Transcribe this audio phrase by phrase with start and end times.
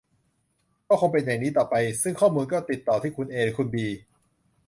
[0.87, 3.87] ก็คงเป็นอย่างนี้ต่อไป ซึ่งข้อมูลก็ติดต่อที่คุณเอ หรือคุณบี